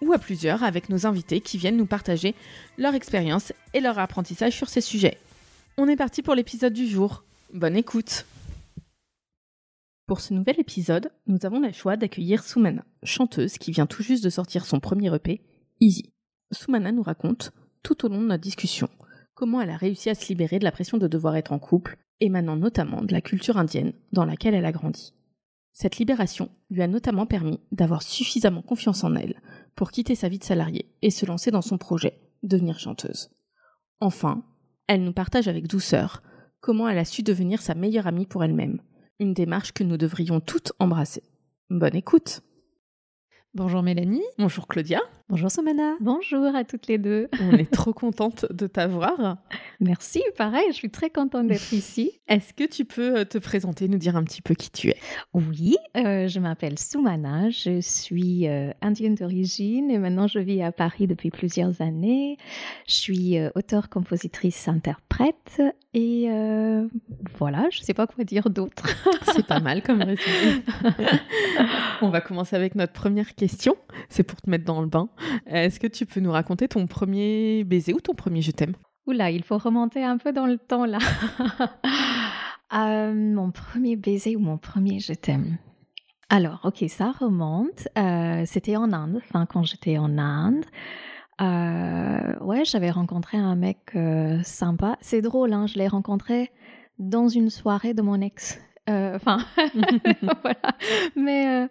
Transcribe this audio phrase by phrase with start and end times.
[0.00, 2.34] ou à plusieurs avec nos invités qui viennent nous partager
[2.78, 5.18] leur expérience et leur apprentissage sur ces sujets.
[5.76, 7.24] On est parti pour l'épisode du jour.
[7.52, 8.26] Bonne écoute
[10.06, 14.24] Pour ce nouvel épisode, nous avons le choix d'accueillir Soumana, chanteuse qui vient tout juste
[14.24, 15.40] de sortir son premier EP,
[15.80, 16.12] Easy.
[16.52, 18.88] Soumana nous raconte, tout au long de notre discussion,
[19.34, 21.96] comment elle a réussi à se libérer de la pression de devoir être en couple,
[22.20, 25.14] émanant notamment de la culture indienne dans laquelle elle a grandi.
[25.72, 29.40] Cette libération lui a notamment permis d'avoir suffisamment confiance en elle
[29.80, 33.30] pour quitter sa vie de salariée et se lancer dans son projet, devenir chanteuse.
[33.98, 34.44] Enfin,
[34.88, 36.22] elle nous partage avec douceur
[36.60, 38.82] comment elle a su devenir sa meilleure amie pour elle-même,
[39.20, 41.22] une démarche que nous devrions toutes embrasser.
[41.70, 42.42] Bonne écoute
[43.54, 44.22] Bonjour Mélanie.
[44.36, 45.00] Bonjour Claudia.
[45.30, 45.94] Bonjour Somana.
[46.00, 47.28] Bonjour à toutes les deux.
[47.40, 49.36] On est trop contente de t'avoir.
[49.78, 52.10] Merci, pareil, je suis très contente d'être ici.
[52.26, 54.96] Est-ce que tu peux euh, te présenter, nous dire un petit peu qui tu es?
[55.32, 60.72] Oui, euh, je m'appelle Soumana, je suis euh, indienne d'origine et maintenant je vis à
[60.72, 62.36] Paris depuis plusieurs années.
[62.88, 65.62] Je suis auteure, compositrice, interprète
[65.94, 66.28] et
[67.38, 68.96] voilà, je ne sais pas quoi dire d'autre.
[69.32, 70.64] C'est pas mal comme résumé.
[72.02, 73.76] On va commencer avec notre première question,
[74.08, 75.10] c'est pour te mettre dans le bain.
[75.46, 78.74] Est-ce que tu peux nous raconter ton premier baiser ou ton premier je t'aime?
[79.06, 80.98] Oula, il faut remonter un peu dans le temps là.
[82.72, 85.58] Euh, mon premier baiser ou mon premier je t'aime?
[86.28, 87.88] Alors, ok, ça remonte.
[87.98, 90.64] Euh, c'était en Inde, enfin quand j'étais en Inde.
[91.40, 93.98] Euh, ouais, j'avais rencontré un mec
[94.44, 94.96] sympa.
[95.00, 96.52] C'est drôle, hein, je l'ai rencontré
[97.00, 98.60] dans une soirée de mon ex.
[98.88, 99.38] Enfin,
[100.42, 100.76] voilà.
[101.16, 101.68] Mais,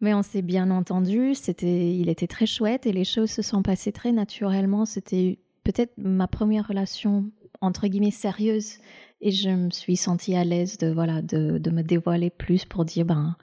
[0.00, 1.34] mais on s'est bien entendu.
[1.34, 4.84] C'était, il était très chouette et les choses se sont passées très naturellement.
[4.84, 8.78] C'était peut-être ma première relation entre guillemets sérieuse
[9.20, 12.84] et je me suis sentie à l'aise de voilà de, de, me dévoiler plus pour
[12.84, 13.36] dire ben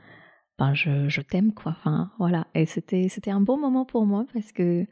[0.60, 4.26] ben je, je t'aime quoi enfin voilà et c'était c'était un bon moment pour moi
[4.34, 4.86] parce que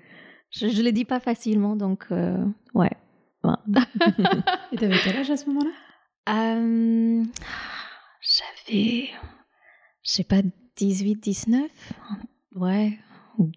[0.49, 2.43] je, je le dis pas facilement donc euh,
[2.73, 2.89] ouais
[4.71, 5.71] et t'avais quel âge à ce moment-là?
[6.29, 7.23] Euh,
[8.21, 9.09] j'avais
[10.03, 10.41] je sais pas
[10.77, 11.71] 18 19
[12.55, 12.97] ouais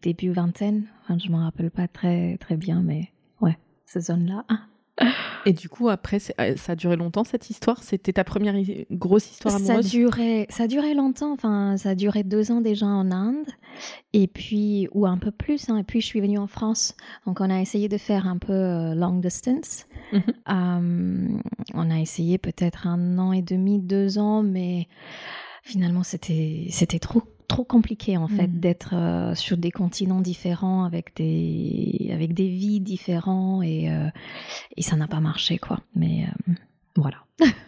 [0.02, 3.12] début vingtaine enfin je m'en rappelle pas très très bien mais
[4.00, 4.44] zone-là.
[5.46, 7.82] Et du coup, après, euh, ça a duré longtemps cette histoire?
[7.82, 8.54] C'était ta première
[8.90, 9.84] grosse histoire amoureuse?
[9.84, 11.32] ça durait, ça durait longtemps.
[11.32, 13.48] Enfin, ça a duré deux ans déjà en Inde,
[14.12, 15.68] et puis ou un peu plus.
[15.68, 16.94] Hein, et puis je suis venue en France.
[17.26, 19.86] Donc on a essayé de faire un peu euh, long distance.
[20.12, 20.22] Mhm.
[20.50, 21.38] Euh,
[21.74, 24.88] on a essayé peut-être un an et demi, deux ans, mais
[25.62, 28.60] finalement c'était c'était trop trop compliqué en fait mm.
[28.60, 34.08] d'être euh, sur des continents différents avec des avec des vies différents et euh,
[34.76, 36.52] et ça n'a pas marché quoi mais euh,
[36.96, 37.18] voilà.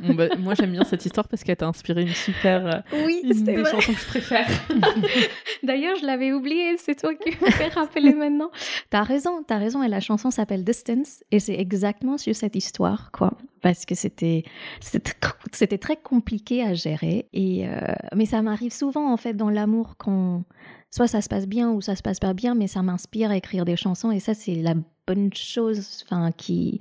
[0.00, 3.64] Bah, moi j'aime bien cette histoire parce qu'elle t'a inspiré une super oui une des
[3.64, 4.46] chansons que je préfère.
[5.62, 8.50] D'ailleurs je l'avais oublié c'est toi qui me fais rappeler maintenant.
[8.90, 13.10] T'as raison t'as raison et la chanson s'appelle Distance et c'est exactement sur cette histoire
[13.12, 13.32] quoi.
[13.62, 14.44] Parce que c'était
[14.82, 17.80] c'était très compliqué à gérer et euh,
[18.14, 20.44] mais ça m'arrive souvent en fait dans l'amour quand
[20.90, 23.36] soit ça se passe bien ou ça se passe pas bien mais ça m'inspire à
[23.36, 24.74] écrire des chansons et ça c'est la
[25.06, 26.80] bonne chose enfin qui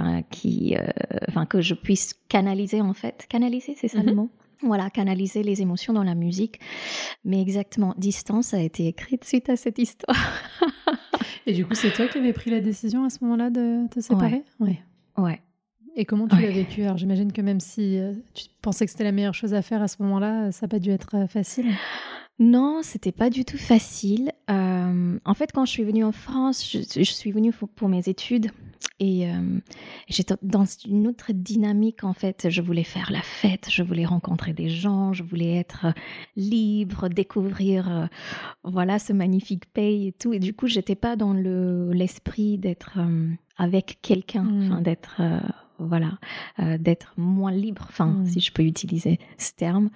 [0.00, 0.86] enfin qui euh,
[1.28, 4.14] enfin que je puisse canaliser en fait canaliser c'est ça le mm-hmm.
[4.14, 4.30] mot?
[4.62, 6.58] Voilà, canaliser les émotions dans la musique.
[7.24, 10.16] Mais exactement, Distance a été écrite suite à cette histoire.
[11.46, 14.00] Et du coup, c'est toi qui avais pris la décision à ce moment-là de te
[14.00, 14.42] séparer?
[14.58, 14.82] Ouais.
[15.16, 15.40] Ouais.
[15.98, 16.82] Et comment tu l'as vécu?
[16.82, 19.82] Alors j'imagine que même si euh, tu pensais que c'était la meilleure chose à faire
[19.82, 21.66] à ce moment-là, ça n'a pas dû être euh, facile.
[22.38, 24.30] Non, c'était pas du tout facile.
[24.48, 28.52] Euh, en fait, quand je suis venue en France, je, suis venue pour, mes études
[29.00, 29.28] et
[30.08, 32.48] j'étais dans une autre dynamique en fait.
[32.50, 35.86] Je voulais faire la fête, je voulais rencontrer des gens, je voulais être
[36.36, 38.08] libre, découvrir
[38.64, 40.32] voilà ce magnifique pays et tout.
[40.32, 42.98] Et du coup, j'étais pas dans le l'esprit d'être
[43.56, 44.82] avec quelqu'un, mmh.
[44.82, 45.20] d'être
[45.78, 46.18] voilà,
[46.58, 48.26] euh, d'être moins libre, enfin, mm.
[48.26, 49.90] si je peux utiliser ce terme.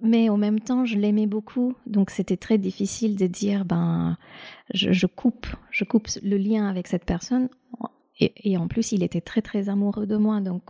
[0.00, 4.16] Mais en même temps, je l'aimais beaucoup, donc c'était très difficile de dire, ben,
[4.72, 7.48] je, coupe, je coupe le lien avec cette personne.
[8.20, 10.62] Et, en plus, il était très très amoureux de moi, donc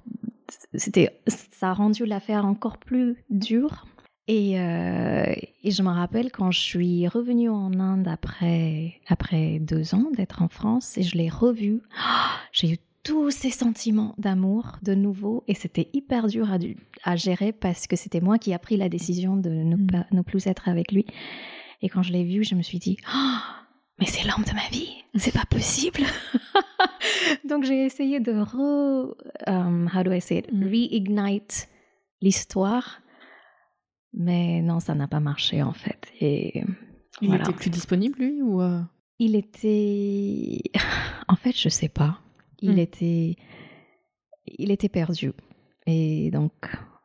[0.75, 3.87] c'était, ça a rendu l'affaire encore plus dure.
[4.29, 10.11] Et, euh, je me rappelle quand je suis revenue en Inde après, après deux ans
[10.15, 11.83] d'être en France et je l'ai revu,
[12.53, 16.57] j'ai eu tous ces sentiments d'amour de nouveau et c'était hyper dur à,
[17.05, 19.87] à, gérer parce que c'était moi qui a pris la décision de ne, mm.
[19.87, 21.05] pas, ne plus être avec lui.
[21.83, 23.39] Et quand je l'ai vu, je me suis dit, oh,
[24.01, 26.01] mais c'est l'homme de ma vie, c'est pas possible.
[27.49, 29.15] Donc j'ai essayé de re,
[29.47, 30.65] um, how do I say it, mm.
[30.65, 31.69] reignite
[32.23, 33.03] l'histoire,
[34.15, 36.11] mais non, ça n'a pas marché en fait.
[36.21, 36.65] Et
[37.21, 38.81] il était plus disponible lui ou euh?
[39.19, 40.61] Il était,
[41.29, 42.24] en fait, je sais pas.
[42.65, 42.79] Il mm.
[42.79, 43.37] était,
[44.47, 45.33] il était perdu.
[45.87, 46.53] Et donc,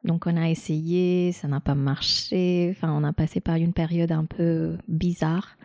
[0.04, 2.70] donc on a essayé, ça n'a pas marché.
[2.72, 5.58] Enfin, on a passé par une période un peu bizarre.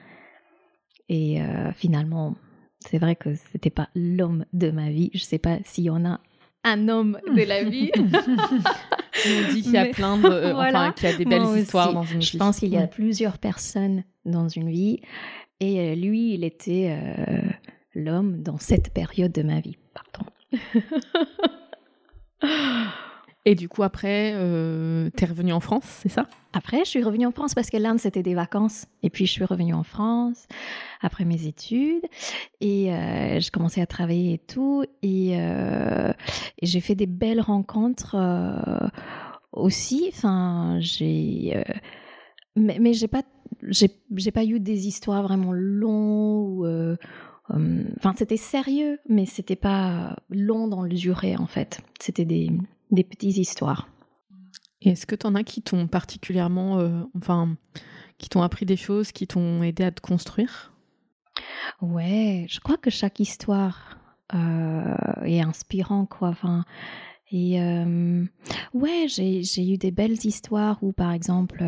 [1.09, 2.35] Et euh, finalement,
[2.81, 5.11] c'est vrai que c'était pas l'homme de ma vie.
[5.15, 6.21] Je sais pas s'il y en a
[6.65, 7.93] un homme de la vie.
[7.97, 11.93] On dit qu'il y a plein de, euh, enfin, qu'il y a des belles histoires
[11.93, 12.27] dans une vie.
[12.27, 15.01] Je pense qu'il y a plusieurs personnes dans une vie.
[15.61, 16.99] Et euh, lui, il était
[17.95, 19.77] l'homme dans cette période de ma vie.
[19.95, 20.31] Pardon.
[23.47, 26.27] Et du coup, après, euh, t'es revenue en France, c'est ça?
[26.55, 28.87] Après, je suis revenue en France parce que l'Inde, c'était des vacances.
[29.03, 30.47] Et puis, je suis revenue en France
[31.03, 32.05] après mes études.
[32.63, 34.85] Et euh, j'ai commencé à travailler et tout.
[35.03, 36.13] Et, euh,
[36.59, 38.89] et j'ai fait des belles rencontres euh,
[39.53, 40.11] aussi.
[40.15, 41.53] Enfin, j'ai...
[41.57, 41.75] Euh,
[42.57, 43.23] mais, mais j'ai pas...
[43.69, 46.99] J'ai pas eu des histoires vraiment longues
[47.49, 51.81] Enfin, c'était sérieux, mais c'était pas long dans le durée, en fait.
[52.01, 52.51] C'était des,
[52.91, 53.89] des petites histoires.
[54.81, 57.57] Et est-ce que tu en as qui t'ont particulièrement, euh, enfin,
[58.19, 60.73] qui t'ont appris des choses, qui t'ont aidé à te construire?
[61.81, 63.99] Ouais, je crois que chaque histoire
[64.35, 64.95] euh,
[65.25, 66.29] est inspirant, quoi.
[66.29, 66.65] Enfin,
[67.31, 68.25] et euh,
[68.73, 71.63] ouais, j'ai eu des belles histoires où, par exemple,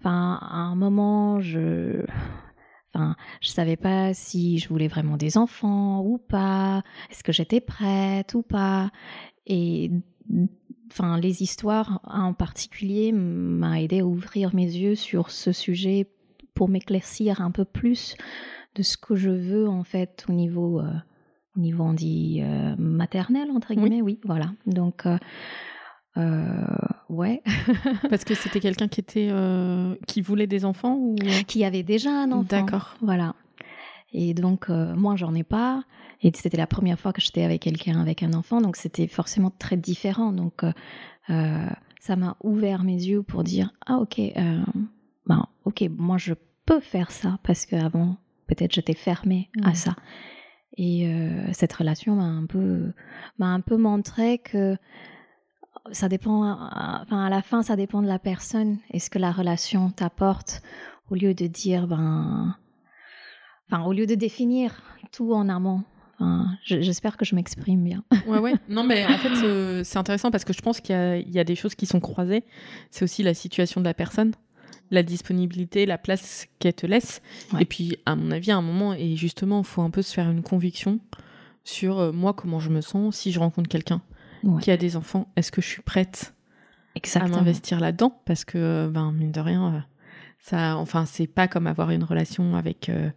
[0.00, 2.04] enfin, à un moment, je
[2.94, 6.82] Enfin, je savais pas si je voulais vraiment des enfants ou pas.
[7.10, 8.90] Est-ce que j'étais prête ou pas?
[9.46, 9.90] Et
[10.90, 16.08] enfin, les histoires en particulier m'ont aidé à ouvrir mes yeux sur ce sujet
[16.54, 18.16] pour m'éclaircir un peu plus
[18.74, 20.90] de ce que je veux en fait au niveau, euh,
[21.56, 24.52] au niveau on dit euh, maternel entre guillemets, oui, voilà.
[24.66, 25.18] Donc euh,
[26.18, 26.42] euh,
[27.08, 27.42] ouais.
[28.10, 31.16] Parce que c'était quelqu'un qui était euh, qui voulait des enfants ou
[31.46, 32.46] qui avait déjà un enfant.
[32.48, 32.96] D'accord.
[33.00, 33.34] Voilà.
[34.12, 35.84] Et donc euh, moi j'en ai pas.
[36.22, 39.52] Et c'était la première fois que j'étais avec quelqu'un avec un enfant, donc c'était forcément
[39.56, 40.32] très différent.
[40.32, 40.62] Donc
[41.28, 44.20] ça m'a ouvert mes yeux pour dire ah ok
[45.26, 46.32] ben ok moi je
[46.64, 48.16] peux faire ça parce qu'avant
[48.48, 49.94] peut-être j'étais fermée à ça.
[50.76, 51.08] Et
[51.52, 52.92] cette relation m'a un peu
[53.38, 54.76] m'a un peu montré que
[55.92, 59.32] ça dépend, enfin, à la fin, ça dépend de la personne et ce que la
[59.32, 60.62] relation t'apporte
[61.10, 62.56] au lieu de dire, ben,
[63.70, 64.82] enfin, au lieu de définir
[65.12, 65.82] tout en amont.
[66.64, 68.02] J'espère que je m'exprime bien.
[68.26, 68.54] Ouais, ouais.
[68.68, 71.44] Non, mais en fait, euh, c'est intéressant parce que je pense qu'il y, y, a
[71.44, 72.44] des choses qui sont croisées.
[72.90, 74.32] C'est aussi la situation de la personne,
[74.90, 77.22] la disponibilité, la place qu'elle te laisse.
[77.58, 80.12] Et puis, à mon avis, à un moment, et justement, il faut un peu se
[80.12, 80.98] faire une conviction
[81.64, 84.02] sur euh, moi, comment je me sens si je rencontre quelqu'un
[84.60, 86.34] qui a des enfants, est-ce que je suis prête
[87.14, 88.20] à m'investir là-dedans?
[88.24, 89.80] Parce que, ben, mine de rien, euh,
[90.40, 93.10] ça, enfin, c'est pas comme avoir une relation avec, euh,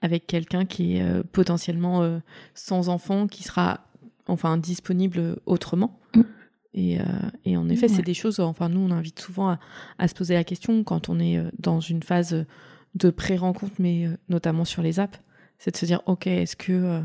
[0.00, 2.20] avec quelqu'un qui est euh, potentiellement
[2.54, 3.86] sans enfant, qui sera
[4.28, 5.98] enfin disponible autrement.
[6.14, 6.20] Mm.
[6.74, 6.98] Et,
[7.44, 9.60] et, en effet, c'est des choses, enfin, nous, on invite souvent à,
[9.98, 12.46] à, se poser la question quand on est dans une phase
[12.94, 15.20] de pré-rencontre, mais notamment sur les apps,
[15.58, 17.02] c'est de se dire, OK, est-ce que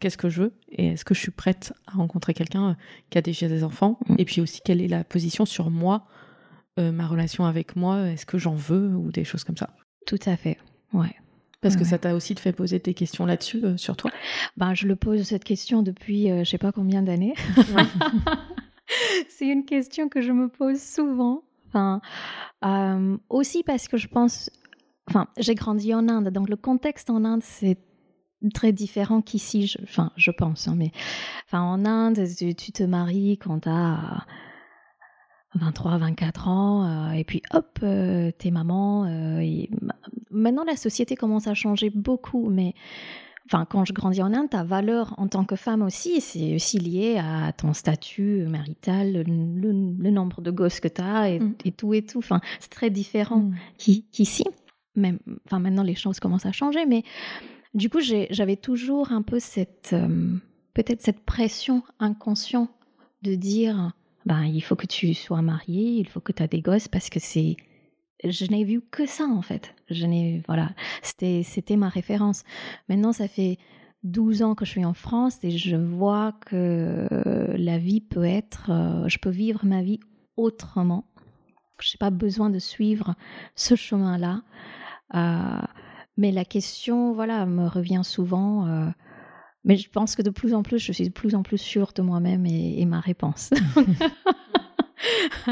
[0.00, 2.74] qu'est-ce que je veux et est-ce que je suis prête à rencontrer quelqu'un euh,
[3.10, 4.16] qui a déjà des enfants mm.
[4.18, 6.06] Et puis aussi, quelle est la position sur moi,
[6.78, 9.70] euh, ma relation avec moi Est-ce que j'en veux ou des choses comme ça?
[10.06, 10.58] Tout à fait,
[10.92, 11.14] ouais.
[11.60, 14.10] Parce que ça t'a aussi fait poser des questions là-dessus, euh, sur toi?
[14.56, 17.34] Ben, Je le pose cette question depuis je sais pas combien d'années.
[19.28, 21.42] C'est une question que je me pose souvent.
[21.68, 22.00] Enfin,
[23.28, 24.50] aussi parce que je pense.
[25.06, 27.76] Enfin, j'ai grandi en Inde, donc le contexte en Inde, c'est
[28.54, 30.68] très différent qu'ici, je, enfin, je pense.
[30.68, 30.92] Hein, mais
[31.46, 32.24] enfin, en Inde,
[32.56, 34.24] tu, te maries quand tu as
[35.54, 39.04] 23, 24 ans, euh, et puis hop, euh, t'es maman.
[39.04, 39.70] Euh, et,
[40.30, 42.74] maintenant, la société commence à changer beaucoup, mais
[43.46, 46.78] enfin, quand je grandis en Inde, ta valeur en tant que femme aussi, c'est aussi
[46.78, 51.54] lié à ton statut marital, le, nombre de gosses que tu as et, mm.
[51.64, 52.18] et, tout et tout.
[52.18, 53.56] Enfin, c'est très différent mm.
[53.76, 54.44] qu'ici.
[54.96, 57.02] Même, enfin, maintenant, les choses commencent à changer, mais
[57.74, 60.36] du coup, j'avais toujours un peu cette, euh,
[60.74, 62.70] peut-être cette pression inconsciente
[63.22, 63.92] de dire
[64.26, 67.10] ben, il faut que tu sois marié, il faut que tu as des gosses parce
[67.10, 67.56] que c'est
[68.22, 69.74] je n'ai vu que ça en fait.
[69.88, 70.70] Je n'ai voilà,
[71.02, 72.44] c'était c'était ma référence.
[72.88, 73.58] Maintenant ça fait
[74.02, 77.06] 12 ans que je suis en France et je vois que
[77.56, 80.00] la vie peut être euh, je peux vivre ma vie
[80.36, 81.06] autrement.
[81.80, 83.14] Je n'ai pas besoin de suivre
[83.54, 84.42] ce chemin-là.
[85.14, 85.62] Euh,
[86.20, 88.86] mais la question voilà me revient souvent euh,
[89.64, 91.92] mais je pense que de plus en plus, je suis de plus en plus sûre
[91.94, 93.50] de moi-même et, ma réponse.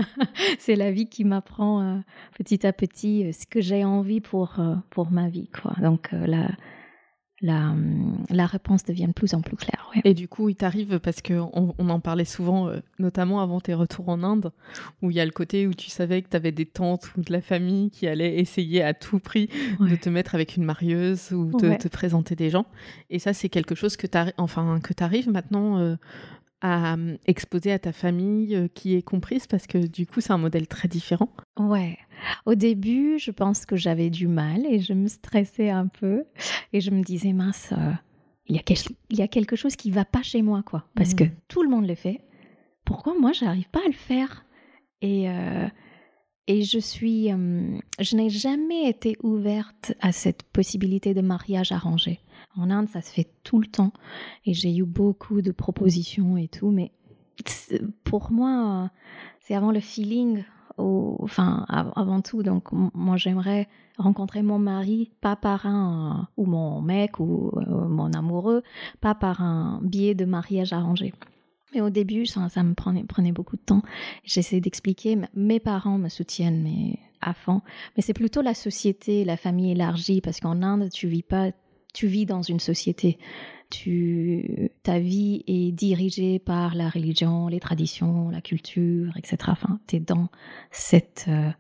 [0.58, 1.98] c'est la vie qui m'apprend euh,
[2.38, 4.58] petit à petit euh, ce que j'ai envie pour,
[4.88, 5.50] pour ma vie.
[5.50, 5.75] Quoi.
[5.82, 6.48] Donc la,
[7.40, 9.90] la, hum, la, réponse devient de plus en plus claire.
[10.04, 14.09] Et du coup, il t'arrive, parce qu'on on en parlait souvent, notamment avant tes retours
[14.09, 14.52] en Inde,
[15.02, 17.23] où il y a le côté où tu savais que tu avais des tantes ou
[17.23, 19.49] de la famille qui allaient essayer à tout prix
[19.80, 22.66] de te mettre avec une marieuse ou de te présenter des gens.
[23.11, 25.97] Et ça, c'est quelque chose que tu enfin, arrives maintenant
[26.61, 30.33] à hum, exposer à ta famille euh, qui est comprise parce que du coup c'est
[30.33, 31.99] un modèle très différent Ouais.
[32.47, 36.25] Au début, je pense que j'avais du mal et je me stressais un peu
[36.73, 37.93] et je me disais mince, euh,
[38.47, 38.62] il, y a
[39.11, 41.31] il y a quelque chose qui va pas chez moi quoi parce que mmh.
[41.47, 42.21] tout le monde le fait.
[42.85, 44.45] Pourquoi moi j'arrive pas à le faire?
[45.00, 45.69] Et euh,
[46.49, 52.21] et je suis, hum, je n'ai jamais été ouverte à cette possibilité de mariage arrangé.
[52.57, 53.93] En Inde, ça se fait tout le temps.
[54.47, 56.71] Et j'ai eu beaucoup de propositions et tout.
[56.71, 56.90] Mais
[58.02, 58.90] pour moi,
[59.40, 60.43] c'est avant le feeling,
[60.78, 62.43] enfin, avant tout.
[62.43, 68.12] Donc, moi, j'aimerais rencontrer mon mari, pas par un, ou mon mec, ou euh, mon
[68.12, 68.62] amoureux,
[69.00, 71.12] pas par un biais de mariage arrangé.
[71.75, 73.82] Mais au début, ça, me prenait, beaucoup de temps.
[74.25, 75.18] J'essaie d'expliquer.
[75.34, 77.60] Mes parents me soutiennent, mais à fond.
[77.96, 81.50] Mais c'est plutôt la société, la famille élargie, parce qu'en Inde, tu vis pas
[81.94, 83.18] tu vis dans une société.
[83.70, 89.37] Tu, ta vie est dirigée par la religion, les traditions, la culture, etc.
[89.48, 90.28] Enfin, tu es dans
[90.70, 91.50] cette, euh,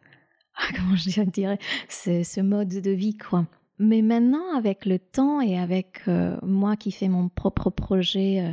[0.76, 3.46] comment je dirais, ce, ce, mode de vie, quoi.
[3.78, 8.52] Mais maintenant, avec le temps et avec euh, moi qui fais mon propre projet, euh,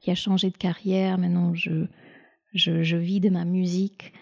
[0.00, 1.86] qui a changé de carrière, maintenant je,
[2.54, 4.12] je, je vis de ma musique,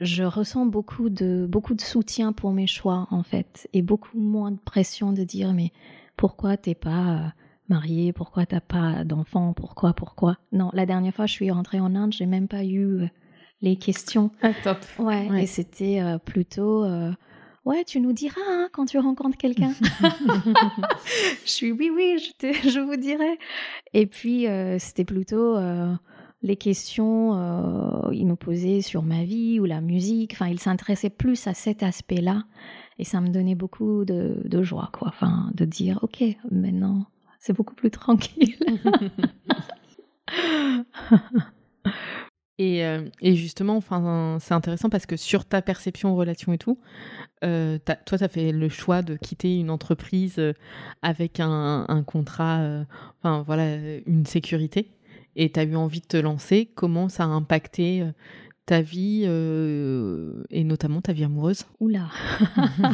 [0.00, 4.50] je ressens beaucoup de, beaucoup de soutien pour mes choix, en fait, et beaucoup moins
[4.50, 5.72] de pression de dire, mais
[6.16, 7.28] pourquoi t'es pas euh,
[7.68, 10.38] mariée, pourquoi t'as pas d'enfant, pourquoi, pourquoi?
[10.52, 13.08] Non, la dernière fois, je suis rentrée en Inde, j'ai même pas eu euh,
[13.60, 14.30] les questions.
[14.42, 14.78] Ah, top.
[14.98, 16.84] Ouais, et c'était euh, plutôt.
[17.64, 19.72] Ouais, tu nous diras hein, quand tu rencontres quelqu'un.
[21.44, 23.38] je suis oui, oui, je, je vous dirai.
[23.92, 24.46] Et puis,
[24.78, 25.56] c'était plutôt
[26.42, 30.32] les questions euh, il nous posait sur ma vie ou la musique.
[30.32, 32.44] Enfin, il s'intéressait plus à cet aspect-là.
[32.98, 35.08] Et ça me donnait beaucoup de, joie, quoi.
[35.08, 37.06] Enfin, de dire, OK, maintenant,
[37.38, 38.56] c'est beaucoup plus tranquille.
[42.62, 46.78] et, euh, et, justement, enfin, c'est intéressant parce que sur ta perception, relation et tout,
[47.44, 50.40] euh, toi, tu as fait le choix de quitter une entreprise
[51.02, 52.84] avec un, un contrat,
[53.18, 53.76] enfin, voilà,
[54.06, 54.92] une sécurité
[55.36, 58.12] et tu as eu envie de te lancer, comment ça a impacté euh,
[58.66, 61.64] ta vie euh, et notamment ta vie amoureuse?
[61.78, 62.08] Oula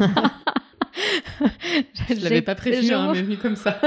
[2.08, 3.80] Je l'avais pas prévu, hein, mais vu comme ça.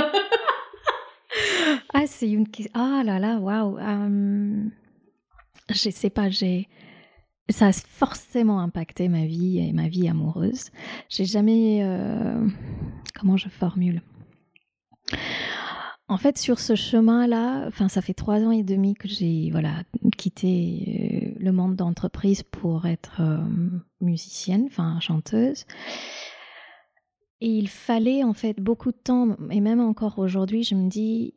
[1.94, 2.72] ah, c'est une question.
[2.76, 3.78] Ah là là, waouh.
[5.70, 6.68] Je sais pas, j'ai.
[7.50, 10.70] Ça a forcément impacté ma vie et ma vie amoureuse.
[11.10, 11.80] J'ai jamais.
[11.84, 12.48] Euh,
[13.16, 14.02] comment je formule?
[16.08, 19.84] En fait, sur ce chemin-là, enfin, ça fait trois ans et demi que j'ai voilà
[20.18, 23.38] quitté euh, le monde d'entreprise pour être euh,
[24.02, 25.66] musicienne, enfin chanteuse.
[27.42, 31.36] Et il fallait en fait beaucoup de temps, et même encore aujourd'hui, je me dis,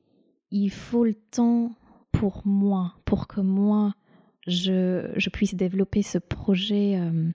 [0.51, 1.73] il faut le temps
[2.11, 3.95] pour moi, pour que moi,
[4.47, 7.31] je, je puisse développer ce projet euh,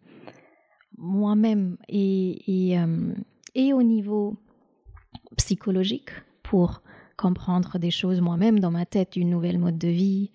[0.98, 2.78] moi-même et, et,
[3.56, 4.38] et au niveau
[5.38, 6.10] psychologique
[6.44, 6.82] pour
[7.18, 10.32] comprendre des choses moi-même dans ma tête, une nouvelle mode de vie,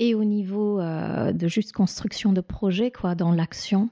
[0.00, 3.90] et au niveau euh, de juste construction de projet, quoi, dans l'action.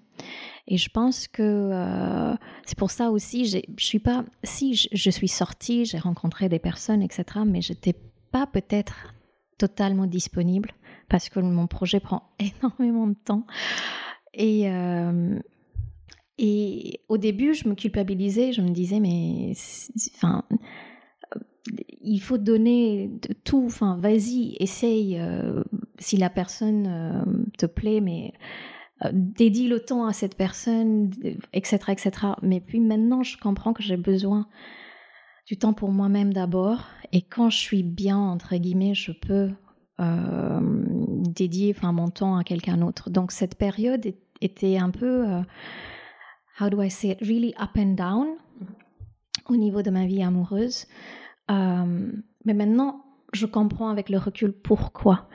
[0.67, 5.29] Et je pense que euh, c'est pour ça aussi, je suis pas, si je, suis
[5.29, 7.95] sortie, j'ai rencontré des personnes, etc., mais j'étais
[8.33, 9.15] pas peut-être
[9.59, 10.71] totalement disponible
[11.09, 13.47] parce que mon projet prend énormément de temps.
[14.35, 15.39] Et, euh,
[16.39, 19.53] et au début, je me culpabilisais, je me disais, mais
[20.15, 20.45] enfin,
[22.01, 23.11] il faut donner
[23.45, 25.63] tout, enfin, vas-y, essaye, euh,
[25.99, 27.25] si la personne euh,
[27.59, 28.33] te plaît, mais
[29.05, 31.11] euh, dédie le temps à cette personne,
[31.53, 32.11] etc., etc.
[32.43, 34.47] Mais puis maintenant, je comprends que j'ai besoin
[35.47, 39.51] du temps pour moi-même d'abord, et quand je suis bien, entre guillemets, je peux
[39.99, 43.11] dédier enfin, mon temps à quelqu'un d'autre.
[43.11, 45.27] Donc cette période était un peu,
[46.61, 48.27] how do I say it, really up and down
[49.47, 50.87] au niveau de ma vie amoureuse.
[51.49, 55.29] mais maintenant, je comprends avec le recul pourquoi.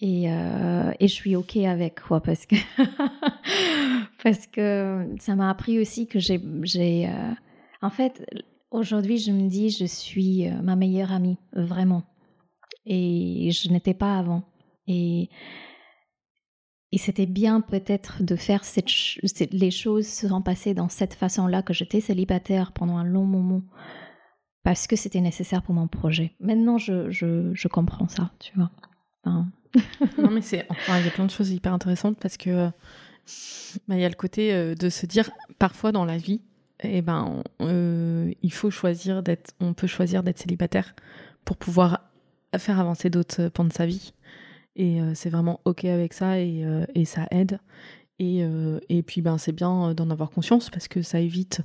[0.00, 2.56] Et, et je suis OK avec quoi parce que,
[4.22, 7.08] parce que ça m'a appris aussi que j'ai...
[7.82, 8.26] en fait,
[8.70, 12.02] aujourd'hui, je me dis, je suis ma meilleure amie, vraiment
[12.90, 14.42] et je n'étais pas avant.
[14.88, 15.30] Et,
[16.90, 18.62] et c'était bien peut-être de faire
[19.52, 23.62] les choses se sont passées dans cette façon-là que j'étais célibataire pendant un long moment
[24.64, 26.34] parce que c'était nécessaire pour mon projet.
[26.40, 28.70] Maintenant, je, je, comprends ça, tu vois.
[29.24, 32.70] non, mais c'est enfin, il y a plein de choses hyper intéressantes parce que
[33.86, 35.30] bah, il y a le côté euh, de se dire
[35.60, 36.40] parfois dans la vie,
[36.82, 40.96] eh ben, euh, il faut choisir d'être, on peut choisir d'être célibataire
[41.44, 42.09] pour pouvoir
[42.58, 44.12] faire avancer d'autres pans de sa vie.
[44.76, 47.60] Et euh, c'est vraiment OK avec ça et, euh, et ça aide.
[48.18, 51.62] Et, euh, et puis ben, c'est bien d'en avoir conscience parce que ça évite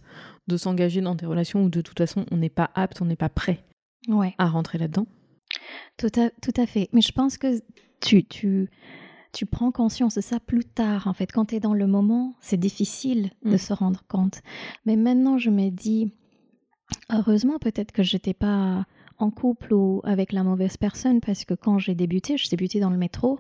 [0.48, 3.18] de s'engager dans des relations où de toute façon on n'est pas apte, on n'est
[3.18, 3.64] pas prêt
[4.08, 4.34] ouais.
[4.38, 5.06] à rentrer là-dedans.
[5.98, 6.90] Tout à, tout à fait.
[6.94, 7.62] Mais je pense que
[8.00, 8.70] tu, tu,
[9.34, 11.08] tu prends conscience de ça plus tard.
[11.08, 13.58] En fait, quand tu es dans le moment, c'est difficile de mm.
[13.58, 14.42] se rendre compte.
[14.86, 16.14] Mais maintenant, je me dis,
[17.12, 18.86] heureusement peut-être que j'étais pas
[19.18, 22.90] en couple ou avec la mauvaise personne parce que quand j'ai débuté, je débuté dans
[22.90, 23.40] le métro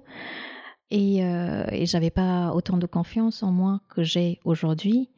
[0.92, 5.10] et, euh, et j'avais pas autant de confiance en moi que j'ai aujourd'hui.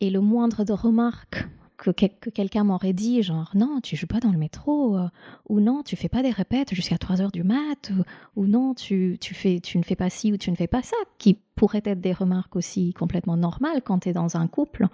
[0.00, 4.32] Et le moindre de remarque que, quelqu'un m'aurait dit, genre non, tu joues pas dans
[4.32, 5.08] le métro, euh,
[5.48, 7.92] ou non, tu fais pas des répètes jusqu'à 3 heures du mat,
[8.34, 10.82] ou, non, tu, tu, fais, tu ne fais pas ci ou tu ne fais pas
[10.82, 14.88] ça, qui pourraient être des remarques aussi complètement normales quand tu es dans un couple.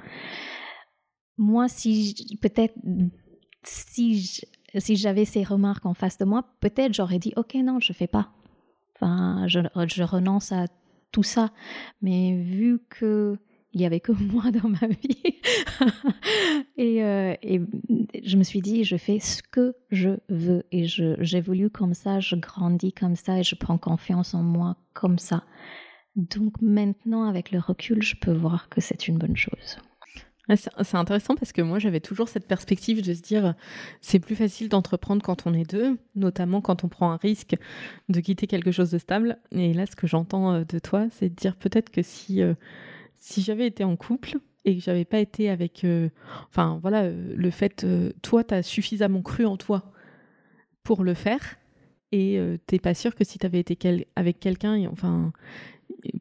[1.39, 2.75] Moi, si peut-être
[3.65, 4.43] si
[4.79, 8.07] si j'avais ces remarques en face de moi, peut-être j'aurais dit ok non, je fais
[8.07, 8.31] pas.
[8.95, 10.67] Enfin, je, je renonce à
[11.13, 11.51] tout ça.
[12.01, 13.37] Mais vu que
[13.75, 15.41] il y avait que moi dans ma vie,
[16.77, 17.61] et, euh, et,
[18.23, 22.37] je me suis dit je fais ce que je veux et j'évolue comme ça, je
[22.37, 25.45] grandis comme ça et je prends confiance en moi comme ça.
[26.15, 29.79] Donc maintenant, avec le recul, je peux voir que c'est une bonne chose.
[30.57, 33.55] C'est intéressant parce que moi j'avais toujours cette perspective de se dire
[34.01, 37.57] c'est plus facile d'entreprendre quand on est deux, notamment quand on prend un risque
[38.09, 39.39] de quitter quelque chose de stable.
[39.53, 42.55] Et là, ce que j'entends euh, de toi, c'est de dire peut-être que si, euh,
[43.15, 45.85] si j'avais été en couple et que j'avais pas été avec.
[45.85, 46.09] Euh,
[46.49, 47.87] enfin voilà, le fait,
[48.23, 49.93] toi, tu as suffisamment cru en toi
[50.83, 51.57] pour le faire.
[52.15, 55.33] Et t'es pas sûr que si tu avais été avec quelqu'un, enfin,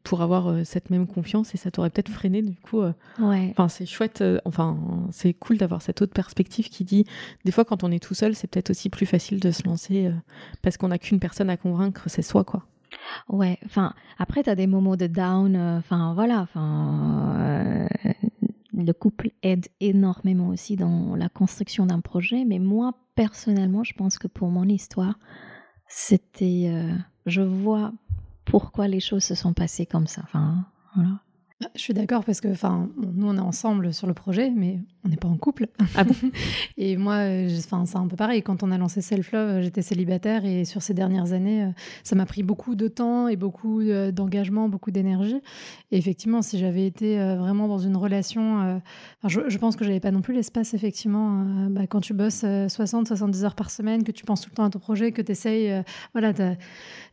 [0.04, 2.80] pour avoir euh, cette même confiance et ça t'aurait peut-être freiné du coup.
[2.80, 4.20] Euh, enfin, c'est chouette.
[4.20, 4.78] Euh, enfin,
[5.10, 7.04] c'est cool d'avoir cette autre perspective qui dit
[7.44, 10.12] des fois quand on est tout seul, c'est peut-être aussi plus facile de se lancer
[10.62, 12.64] parce qu'on n'a qu'une personne à convaincre, c'est soi quoi.
[13.28, 13.58] Ouais.
[13.64, 15.56] Enfin, après t'as des moments de down.
[15.56, 16.40] Enfin voilà.
[16.40, 17.88] Enfin.
[18.74, 24.18] le couple aide énormément aussi dans la construction d'un projet, mais moi personnellement, je pense
[24.18, 25.18] que pour mon histoire,
[25.86, 26.72] c'était,
[27.26, 27.92] je vois
[28.44, 30.22] pourquoi les choses se sont passées comme ça.
[30.24, 31.20] Enfin, voilà.
[31.62, 34.80] Bah, je suis d'accord parce que, enfin, nous on est ensemble sur le projet, mais
[35.04, 35.68] on n'est pas en couple.
[35.94, 36.14] Ah bon
[36.76, 37.18] et moi,
[37.56, 38.42] enfin, c'est un peu pareil.
[38.42, 41.70] Quand on a lancé Self Love, j'étais célibataire et sur ces dernières années, euh,
[42.02, 45.40] ça m'a pris beaucoup de temps et beaucoup euh, d'engagement, beaucoup d'énergie.
[45.92, 48.80] Et effectivement, si j'avais été euh, vraiment dans une relation,
[49.24, 53.44] je, pense que j'avais pas non plus l'espace, effectivement, bah, quand tu bosses 60, 70
[53.44, 55.84] heures par semaine, que tu penses tout le temps à ton projet, que tu essayes,
[56.12, 56.32] voilà,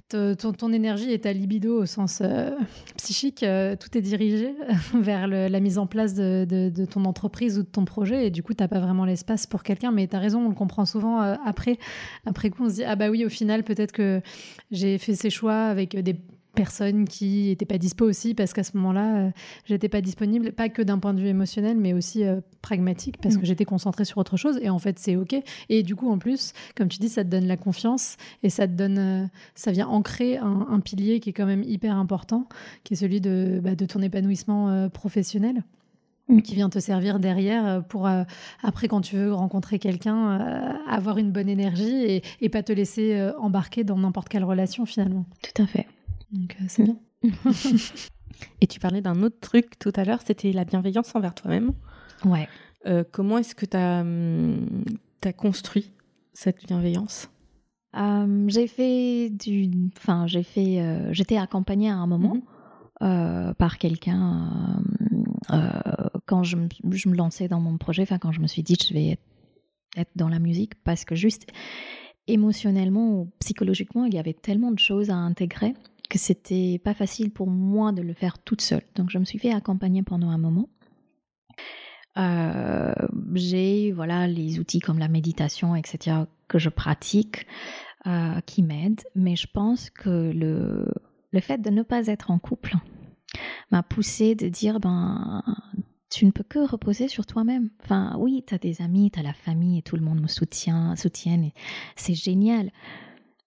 [0.09, 2.51] ton, énergie et ta libido au sens euh,
[2.97, 4.55] psychique, euh, tout est dirigé
[4.93, 8.27] vers la mise en place de, ton entreprise ou de ton projet.
[8.27, 9.91] Et du coup, tu n'as pas vraiment l'espace pour quelqu'un.
[9.91, 11.77] Mais tu as raison, on le comprend souvent euh, après.
[12.25, 14.21] Après coup, on se dit, ah bah oui, au final, peut-être que
[14.71, 16.15] j'ai fait ces choix avec des
[16.53, 19.31] personnes qui n'étaient pas dispo aussi parce qu'à ce moment-là, euh,
[19.65, 23.37] j'étais pas disponible, pas que d'un point de vue émotionnel, mais aussi euh, pragmatique parce
[23.37, 23.45] que mm.
[23.45, 24.59] j'étais concentrée sur autre chose.
[24.61, 25.35] Et en fait, c'est ok.
[25.69, 28.67] Et du coup, en plus, comme tu dis, ça te donne la confiance et ça
[28.67, 32.47] te donne, euh, ça vient ancrer un, pilier qui est quand même hyper important,
[32.83, 35.63] qui est celui de, bah, de ton épanouissement professionnel
[36.29, 36.41] mm.
[36.41, 38.07] qui vient te servir derrière pour
[38.63, 40.39] après quand tu veux rencontrer quelqu'un
[40.87, 45.25] avoir une bonne énergie et, et pas te laisser embarquer dans n'importe quelle relation finalement.
[45.41, 45.85] Tout à fait.
[46.31, 46.97] Donc euh, c'est bien.
[48.61, 51.73] Et tu parlais d'un autre truc tout à l'heure, c'était la bienveillance envers toi-même.
[52.25, 52.47] Ouais.
[52.85, 54.83] Euh, comment est-ce que tu as, hum,
[55.23, 55.91] as, construit
[56.33, 57.29] cette bienveillance?
[57.97, 59.69] Euh, J'ai fait du.
[59.97, 61.09] Enfin, j'ai fait.
[61.11, 62.37] J'étais accompagnée à un moment
[63.01, 63.53] mhm.
[63.55, 64.81] par quelqu'un
[66.25, 68.77] quand je me, je me, lançais dans mon projet, enfin, quand je me suis dit
[68.79, 69.17] je vais
[69.97, 71.47] être dans la musique, parce que juste
[72.27, 75.73] émotionnellement ou psychologiquement, il y avait tellement de choses à intégrer
[76.09, 78.83] que c'était pas facile pour moi de le faire toute seule.
[78.95, 80.69] Donc je me suis fait accompagner pendant un moment.
[82.17, 82.93] Euh,
[83.35, 86.17] j'ai voilà les outils comme la méditation, etc.
[86.47, 87.45] que je pratique,
[88.07, 89.03] euh, qui m'aident.
[89.15, 90.87] Mais je pense que le
[91.31, 92.75] le fait de ne pas être en couple
[93.71, 95.43] m'a poussé de dire ben
[96.09, 97.69] tu ne peux que reposer sur toi-même.
[97.83, 100.27] Enfin, oui, tu as des amis, tu as la famille et tout le monde me
[100.27, 101.53] soutient, soutienne et
[101.95, 102.71] c'est génial.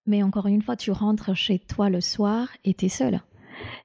[0.06, 3.20] Mais encore une fois, tu rentres chez toi le soir et tu es seul.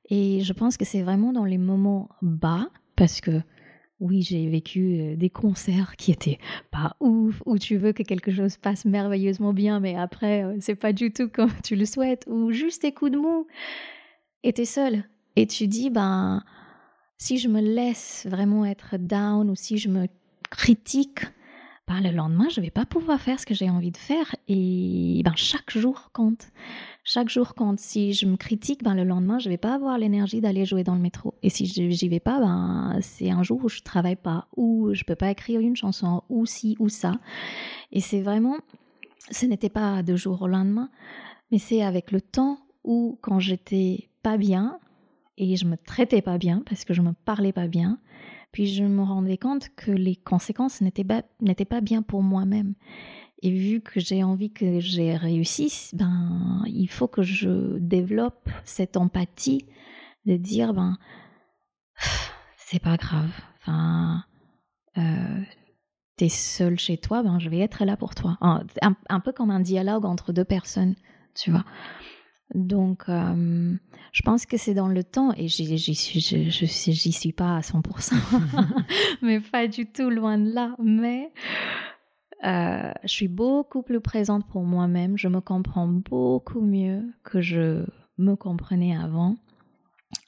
[0.10, 3.42] Et je pense que c'est vraiment dans les moments bas, parce que
[4.00, 6.38] oui, j'ai vécu euh, des concerts qui étaient
[6.72, 10.76] pas ouf, où tu veux que quelque chose passe merveilleusement bien, mais après, euh, c'est
[10.76, 13.48] pas du tout comme tu le souhaites, ou juste tes coups de mou,
[14.44, 15.04] et es seul.
[15.36, 16.44] Et tu dis, ben,
[17.18, 20.08] si je me laisse vraiment être down ou si je me
[20.50, 21.22] critique,
[21.88, 25.22] ben, le lendemain, je vais pas pouvoir faire ce que j'ai envie de faire et
[25.24, 26.50] ben, chaque jour compte.
[27.04, 27.80] Chaque jour compte.
[27.80, 30.96] Si je me critique, ben, le lendemain, je vais pas avoir l'énergie d'aller jouer dans
[30.96, 31.36] le métro.
[31.44, 35.04] Et si j'y vais pas, ben, c'est un jour où je travaille pas, ou je
[35.06, 37.14] peux pas écrire une chanson, ou ci, ou ça.
[37.94, 38.58] Et c'est vraiment,
[39.32, 40.90] ce n'était pas de jour au lendemain,
[41.52, 44.80] mais c'est avec le temps où, quand j'étais pas bien,
[45.38, 48.00] et je me traitais pas bien parce que je me parlais pas bien.
[48.52, 51.24] Puis je me rendais compte que les conséquences n'étaient pas,
[51.70, 52.74] pas bien pour moi-même.
[53.44, 58.98] Et vu que j'ai envie que j'ai réussi, ben, il faut que je développe cette
[58.98, 59.66] empathie
[60.26, 60.98] de dire, ben,
[62.58, 63.32] c'est pas grave.
[63.60, 64.24] Enfin,
[64.98, 65.42] euh,
[66.16, 68.38] t'es seul chez toi, ben, je vais être là pour toi.
[68.42, 70.96] Un, un, peu comme un dialogue entre deux personnes,
[71.36, 71.66] tu vois.
[72.54, 73.76] Donc, euh,
[74.14, 77.60] je pense que c'est dans le temps, et j'y suis, je, j'y suis pas à
[77.60, 78.14] 100%,
[79.22, 80.76] mais pas du tout loin de là.
[80.82, 81.32] Mais
[82.46, 87.86] euh, je suis beaucoup plus présente pour moi-même, je me comprends beaucoup mieux que je
[88.18, 89.36] me comprenais avant.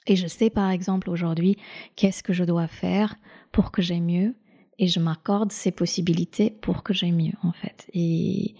[0.06, 1.56] Et je sais par exemple aujourd'hui
[1.96, 3.16] qu'est-ce que je dois faire
[3.50, 4.34] pour que j'aie mieux,
[4.78, 7.88] et je m'accorde ces possibilités pour que j'aie mieux en fait.
[7.94, 8.56] Et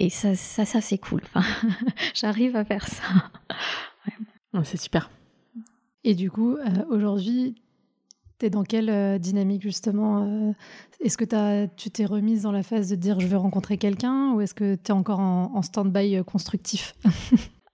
[0.00, 1.20] et ça, ça, ça c'est cool.
[1.26, 1.46] Enfin,
[2.14, 3.04] J'arrive à faire ça.
[4.64, 5.10] c'est super.
[6.04, 7.54] Et du coup, euh, aujourd'hui,
[8.38, 10.52] tu es dans quelle euh, dynamique justement euh,
[11.00, 14.32] Est-ce que tu t'es remise dans la phase de dire je veux rencontrer quelqu'un?
[14.32, 16.94] Ou est-ce que tu es encore en, stand-by constructif?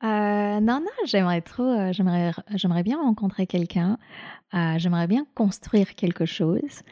[0.02, 3.98] Non, non, j'aimerais trop, j'aimerais, j'aimerais bien rencontrer quelqu'un,
[4.52, 6.82] j'aimerais bien construire quelque chose.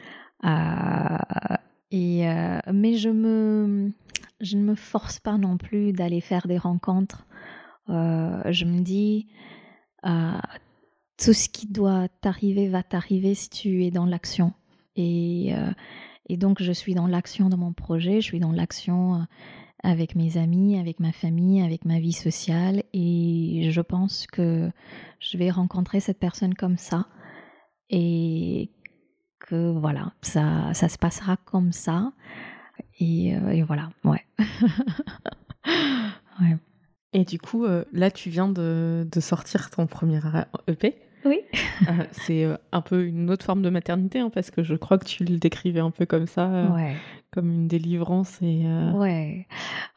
[0.43, 2.27] et,
[2.73, 3.93] mais je me,
[4.39, 7.25] je ne me force pas non plus d'aller faire des rencontres.
[7.89, 9.27] Euh, je me dis,
[10.05, 10.39] euh,
[11.17, 14.53] tout ce qui doit t'arriver va t'arriver si tu es dans l'action.
[14.95, 15.71] Et, euh,
[16.27, 19.25] et, donc, je suis dans l'action de mon projet, je suis dans l'action
[19.83, 22.83] avec mes amis, avec ma famille, avec ma vie sociale.
[22.93, 24.71] Et je pense que
[25.19, 27.07] je vais rencontrer cette personne comme ça.
[27.89, 28.71] Et
[29.39, 32.13] que voilà, ça, ça se passera comme ça.
[33.01, 34.23] Euh, et, voilà, ouais.
[37.13, 40.19] Et du coup, euh, là, tu viens de, sortir ton premier
[40.67, 40.95] EP.
[41.25, 41.39] Oui.
[41.89, 45.05] Euh, c'est un peu une autre forme de maternité, hein, parce que je crois que
[45.05, 46.75] tu le décrivais un peu comme ça,
[47.31, 48.39] comme une délivrance.
[48.41, 49.47] Et, Ouais,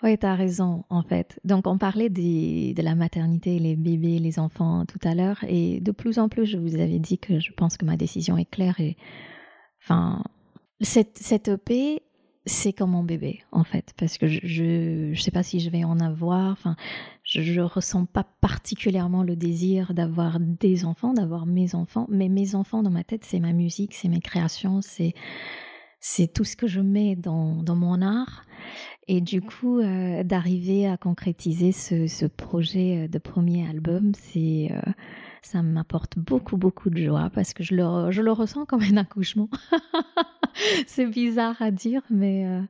[0.02, 1.38] ouais tu as raison, en fait.
[1.44, 5.92] Donc, on parlait de la maternité, les bébés, les enfants tout à l'heure, et de
[5.92, 8.80] plus en plus, je vous avais dit que je pense que ma décision est claire.
[8.80, 8.96] Et,
[9.82, 10.24] enfin,
[10.80, 12.02] cette, cette EP,
[12.48, 15.84] c'est comme mon bébé en fait parce que je ne sais pas si je vais
[15.84, 16.76] en avoir enfin
[17.22, 22.54] je, ne ressens pas particulièrement le désir d'avoir des enfants d'avoir mes enfants mais mes
[22.54, 25.14] enfants dans ma tête c'est ma musique c'est mes créations c'est
[26.00, 28.44] c'est tout ce que je mets dans, dans mon art.
[29.06, 34.92] Et du coup euh, d'arriver à concrétiser ce, ce, projet de premier album c'est euh,
[35.40, 38.98] ça m'apporte beaucoup beaucoup de joie parce que je le, je le ressens comme un
[38.98, 39.48] accouchement.
[40.87, 42.62] C'est bizarre à dire, mais, euh,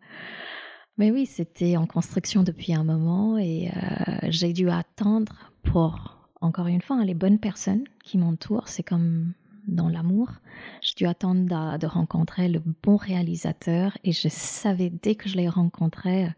[0.96, 6.66] mais oui, c'était en construction depuis un moment et euh, j'ai dû attendre pour, encore
[6.66, 8.68] une fois, hein, les bonnes personnes qui m'entourent.
[8.68, 9.32] C'est comme
[9.68, 10.30] dans l'amour.
[10.82, 15.48] J'ai dû attendre de, rencontrer le bon réalisateur et je savais dès que je l'ai
[15.48, 16.28] rencontré,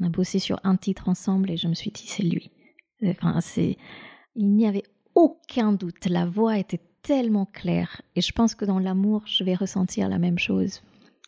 [0.00, 2.50] on a bossé sur un titre ensemble et je me suis dit, c'est lui.
[3.06, 3.38] Enfin,
[4.34, 6.06] il n'y avait aucun doute.
[6.06, 8.02] La voix était tellement clair.
[8.16, 10.82] Et je pense que dans l'amour, je vais ressentir la même chose.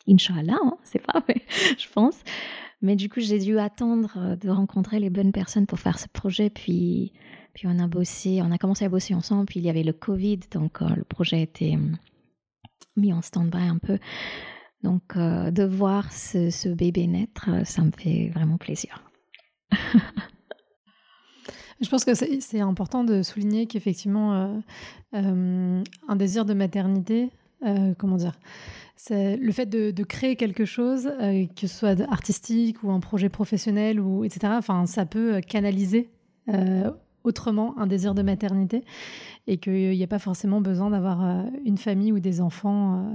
[0.09, 1.41] Inch'Allah, hein, c'est pas, mais
[1.77, 2.17] je pense.
[2.81, 6.07] Mais du coup, j'ai dû attendre euh, de rencontrer les bonnes personnes pour faire ce
[6.07, 6.49] projet.
[6.49, 7.13] Puis,
[7.57, 9.47] puis on a bossé, on a commencé à bosser ensemble.
[9.47, 11.97] Puis il y avait le Covid, donc euh, le projet été hum,
[12.95, 13.97] mis en stand-by un peu.
[14.83, 19.03] Donc, euh, de voir ce, bébé naître, ça me fait vraiment plaisir.
[21.81, 24.59] Je pense que c'est important de souligner qu'effectivement, euh,
[25.15, 27.31] euh, un désir de maternité,
[27.65, 28.33] euh, comment dire,
[29.09, 31.11] le fait de, créer quelque chose,
[31.55, 34.53] que ce soit artistique ou un projet professionnel ou etc.
[34.57, 36.11] Enfin, ça peut canaliser
[37.27, 38.83] autrement un désir de maternité
[39.47, 43.05] et qu'il n'y a pas forcément besoin d'avoir une famille ou des enfants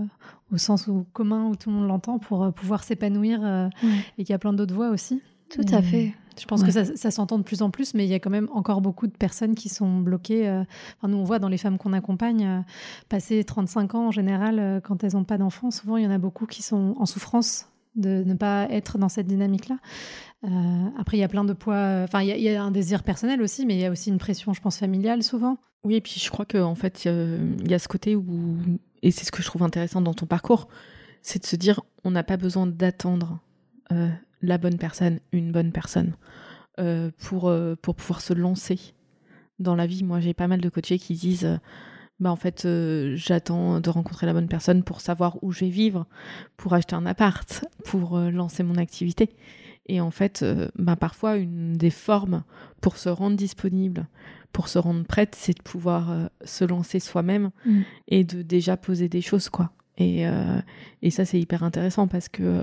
[0.52, 3.70] au sens où, commun où tout le monde l'entend pour pouvoir s'épanouir
[4.16, 5.20] et qu'il y a plein d'autres voies aussi.
[5.50, 6.14] Tout à fait.
[6.40, 8.48] Je pense que ça, s'entend de plus en plus, mais il y a quand même
[8.52, 10.48] encore beaucoup de personnes qui sont bloquées.
[10.48, 10.64] Euh,
[10.98, 12.60] enfin, nous, on voit dans les femmes qu'on accompagne, euh,
[13.08, 16.10] passer 35 ans en général, euh, quand elles n'ont pas d'enfants, souvent il y en
[16.10, 19.76] a beaucoup qui sont en souffrance de ne pas être dans cette dynamique-là.
[20.98, 22.02] après, il y a plein de poids.
[22.04, 24.52] Enfin, il y, a un désir personnel aussi, mais il y a aussi une pression,
[24.54, 25.58] je pense, familiale souvent.
[25.84, 28.56] Oui, et puis je crois qu'en fait, il y, a ce côté où,
[29.02, 30.68] et c'est ce que je trouve intéressant dans ton parcours,
[31.22, 33.40] c'est de se dire, on n'a pas besoin d'attendre
[34.42, 36.14] la bonne personne, une bonne personne,
[36.78, 38.94] euh, pour, euh, pour pouvoir se lancer
[39.58, 40.04] dans la vie.
[40.04, 41.58] Moi, j'ai pas mal de coachés qui disent euh,
[42.22, 42.66] bah en fait
[43.14, 46.06] j'attends de rencontrer la bonne personne pour savoir où je vais vivre,
[46.56, 49.30] pour acheter un appart, pour lancer mon activité.
[49.86, 50.44] Et en fait,
[50.76, 52.44] bah, parfois une des formes
[52.80, 54.06] pour se rendre disponible,
[54.52, 57.80] pour se rendre prête, c'est de pouvoir se lancer soi-même mmh.
[58.08, 59.72] et de déjà poser des choses quoi.
[59.98, 60.24] Et,
[61.02, 62.62] et ça c'est hyper intéressant parce que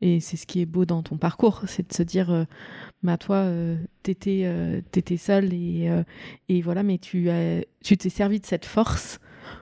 [0.00, 2.44] et c'est ce qui est beau dans ton parcours, c'est de se dire, euh,
[3.02, 5.90] bah toi, euh, t'étais, euh, t'étais seule et,
[6.48, 9.20] et voilà, mais tu, as, tu t'es servi de cette force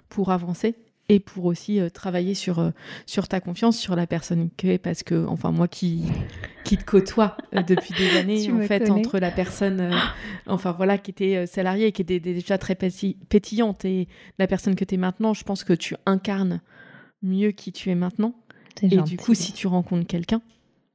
[0.09, 0.75] pour avancer
[1.09, 2.73] et pour aussi travailler sur,
[3.07, 6.05] sur ta confiance, sur la personne que es, parce que, enfin, moi qui,
[6.65, 9.91] qui te côtoie depuis des années, en fait, entre la personne,
[10.47, 14.95] enfin voilà, qui était salariée, qui était déjà très pétillante et la personne que tu
[14.95, 16.63] es maintenant, je pense que tu incarnes
[17.23, 18.35] mieux qui tu es maintenant.
[18.83, 20.43] Et du coup, si tu rencontres quelqu'un,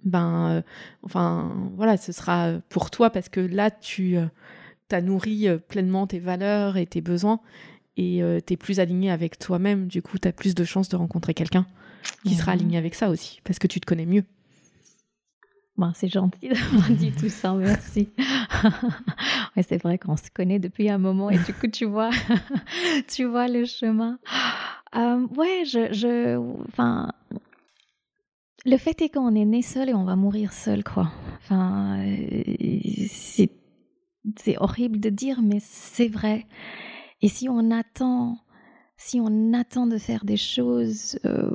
[0.04, 0.62] ben, euh,
[1.04, 4.26] enfin, voilà, ce sera pour toi parce que là, tu euh,
[4.92, 7.40] as nourri euh, pleinement tes valeurs et tes besoins
[8.00, 9.88] et tu es plus aligné avec toi-même.
[9.88, 11.66] Du coup, tu as plus de chances de rencontrer quelqu'un
[12.24, 14.24] qui sera aligné avec ça aussi parce que tu te connais mieux.
[15.78, 18.10] Bon, c'est gentil d'avoir dit tout ça, merci.
[19.58, 22.12] ouais, c'est vrai qu'on se connaît depuis un moment et du coup, tu vois,
[23.08, 24.20] tu vois le chemin.
[24.96, 27.12] ouais, je, je, enfin,
[28.66, 31.12] le fait est qu'on est né seul et on va mourir seul, quoi.
[31.38, 32.04] Enfin,
[33.10, 33.50] c'est,
[34.58, 36.46] horrible de dire, mais c'est vrai.
[37.22, 38.38] Et si on attend,
[38.98, 41.50] si on attend de faire des choses euh,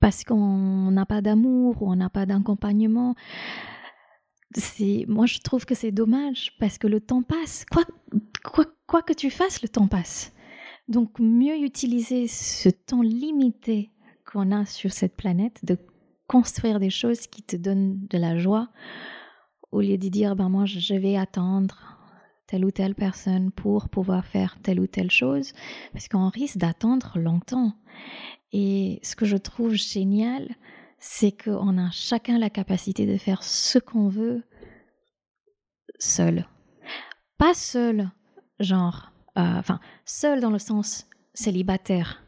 [0.00, 3.14] parce qu'on n'a pas d'amour ou on n'a pas d'accompagnement,
[4.56, 7.64] c'est, moi je trouve que c'est dommage parce que le temps passe.
[7.70, 7.84] Quoi,
[8.44, 10.32] quoi, quoi que tu fasses, le temps passe.
[10.88, 13.90] Donc mieux utiliser ce temps limité
[14.30, 15.78] qu'on a sur cette planète de
[16.26, 18.68] construire des choses qui te donnent de la joie
[19.72, 21.98] au lieu de dire ben moi je vais attendre
[22.46, 25.52] telle ou telle personne pour pouvoir faire telle ou telle chose
[25.92, 27.74] parce qu'on risque d'attendre longtemps.
[28.52, 30.54] Et ce que je trouve génial
[30.98, 34.42] c'est qu'on a chacun la capacité de faire ce qu'on veut
[35.98, 36.46] seul.
[37.36, 38.10] Pas seul
[38.60, 42.23] genre euh, enfin seul dans le sens célibataire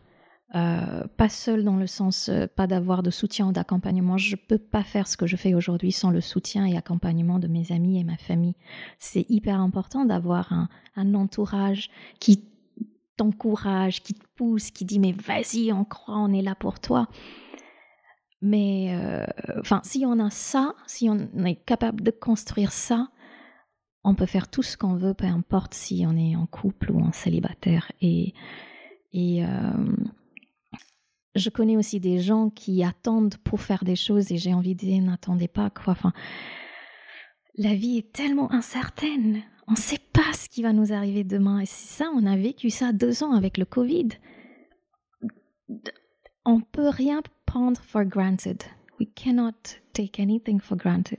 [0.57, 4.16] euh, pas seul dans le sens euh, pas d'avoir de soutien ou d'accompagnement.
[4.16, 7.38] Je ne peux pas faire ce que je fais aujourd'hui sans le soutien et accompagnement
[7.38, 8.55] de mes amis et ma famille.
[8.99, 11.90] C'est hyper important d'avoir un, entourage
[12.21, 12.45] qui
[13.19, 17.09] t'encourage, qui te pousse, qui dit mais vas-y, on croit, on est là pour toi.
[18.40, 19.27] Mais euh,
[19.61, 23.09] enfin, si on a ça, si on est capable de construire ça,
[24.05, 27.01] on peut faire tout ce qu'on veut, peu importe si on est en couple ou
[27.01, 27.92] en célibataire.
[28.01, 28.33] Et,
[31.37, 34.81] je connais aussi des gens qui attendent pour faire des choses et j'ai envie de
[34.81, 35.92] dire n'attendez pas quoi.
[35.92, 36.12] Enfin,
[37.57, 39.42] la vie est tellement incertaine.
[39.68, 41.61] On ne sait pas ce qui va nous arriver demain.
[41.61, 44.09] Et c'est ça, on a vécu ça deux ans avec le Covid.
[46.44, 48.62] On peut rien prendre for granted.
[49.01, 51.18] We cannot take anything for granted.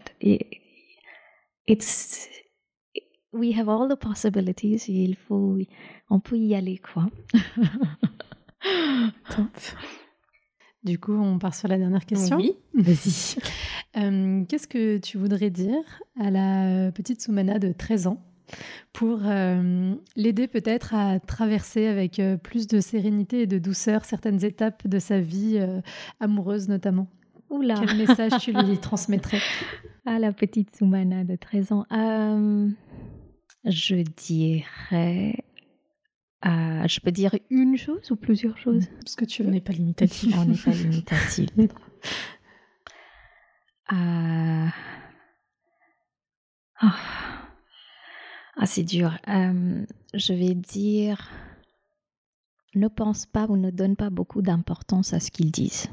[1.68, 2.30] It's,
[3.34, 4.88] we have all the possibilities.
[4.88, 5.58] il faut,
[6.10, 7.08] on peut y aller quoi.
[10.88, 12.38] Du coup, on part sur la dernière question.
[12.38, 13.36] Oui, vas-y.
[13.98, 15.84] Euh, qu'est-ce que tu voudrais dire
[16.18, 18.24] à la petite Soumana de 13 ans
[18.94, 24.46] pour euh, l'aider peut-être à traverser avec euh, plus de sérénité et de douceur certaines
[24.46, 25.60] étapes de sa vie
[26.22, 27.10] amoureuse notamment?
[27.50, 27.76] Oula.
[27.86, 29.42] Quel message tu lui transmettrais?
[30.06, 31.86] À la petite Soumana de 13 ans.
[33.66, 35.36] je dirais
[36.46, 38.86] euh, je peux dire une chose ou plusieurs choses?
[39.06, 39.50] Ce que tu veux.
[39.50, 40.36] n'est pas limitatif.
[40.38, 41.50] On n'est pas limitatif.
[43.94, 44.68] euh...
[48.60, 49.18] Ah c'est dur.
[49.28, 51.30] Euh, je vais dire,
[52.76, 55.90] ne pense pas ou ne donne pas beaucoup d'importance à ce qu'ils disent.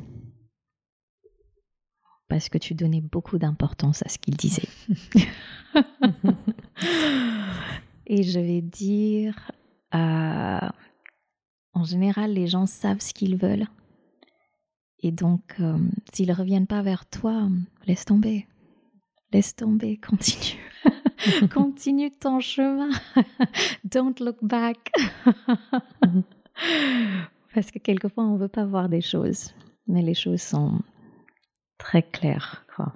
[2.29, 4.69] Parce que tu donnais beaucoup d'importance à ce qu'ils disaient.
[8.07, 9.51] Et je vais dire,
[9.95, 10.69] euh,
[11.73, 13.67] en général, les gens savent ce qu'ils veulent.
[15.01, 15.79] Et donc, euh,
[16.13, 17.49] s'ils ne reviennent pas vers toi,
[17.87, 18.47] laisse tomber.
[19.33, 20.61] Laisse tomber, continue.
[21.53, 22.91] continue ton chemin.
[23.85, 24.93] Don't look back.
[27.55, 29.55] Parce que quelquefois, on ne veut pas voir des choses.
[29.87, 30.81] Mais les choses sont
[31.79, 32.65] très claires.
[32.75, 32.93] Quoi.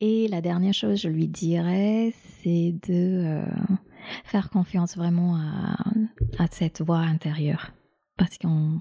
[0.00, 3.76] Et la dernière chose, je lui dirais, c'est de euh,
[4.24, 5.76] faire confiance vraiment à,
[6.38, 7.72] à, cette voix intérieure.
[8.16, 8.80] Parce qu'on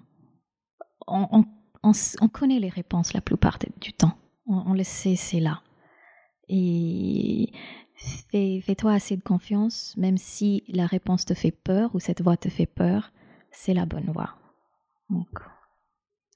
[1.08, 1.46] on,
[1.84, 4.18] on, on, connaît les réponses la plupart du temps.
[4.48, 5.62] On, le sait, c'est là.
[6.48, 7.52] Et
[8.32, 12.50] fais-toi assez de confiance, même si la réponse te fait peur ou cette voix te
[12.50, 13.12] fait peur,
[13.52, 14.36] c'est la bonne voie.
[15.10, 15.30] Donc,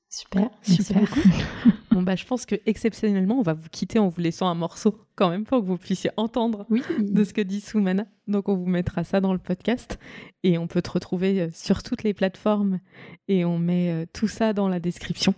[0.10, 1.08] Super, super.
[2.00, 4.98] bon bah je pense que exceptionnellement on va vous quitter en vous laissant un morceau
[5.16, 6.82] quand même pour que vous puissiez entendre oui.
[6.98, 8.06] de ce que dit Soumana.
[8.28, 10.00] Donc on vous mettra ça dans le podcast
[10.44, 12.80] et on peut te retrouver euh, sur toutes les plateformes
[13.28, 15.36] et on met euh, tout ça dans la description.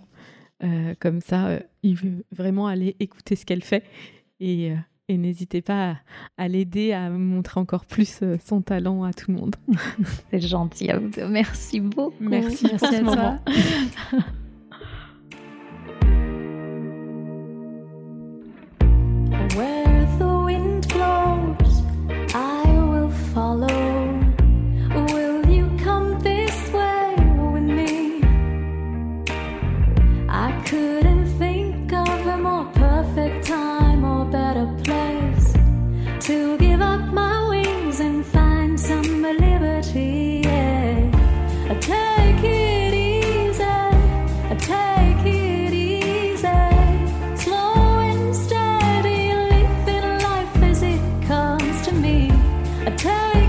[0.63, 3.83] Euh, comme ça, euh, il veut vraiment aller écouter ce qu'elle fait
[4.39, 4.75] et, euh,
[5.07, 5.95] et n'hésitez pas à,
[6.37, 9.55] à l'aider à montrer encore plus euh, son talent à tout le monde.
[10.29, 11.09] C'est gentil à vous.
[11.27, 12.13] Merci beaucoup.
[12.19, 13.39] Merci, Merci pour ce moment.
[52.83, 53.40] Take it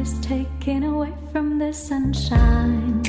[0.00, 3.02] is taken away from the sunshine.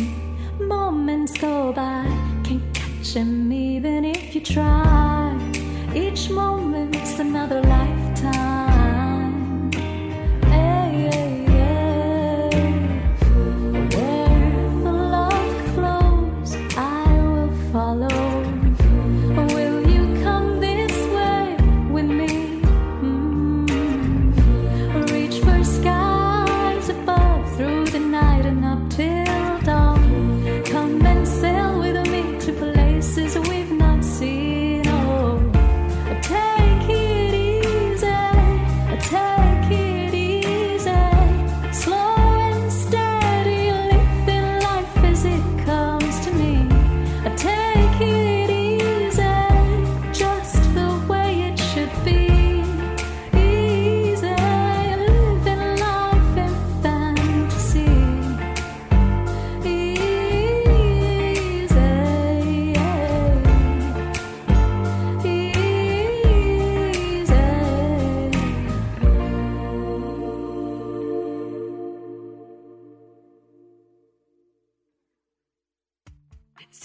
[0.60, 2.04] Moments go by,
[2.44, 5.36] can't catch catch 'em even if you try.
[5.96, 8.01] Each moment's another lifetime.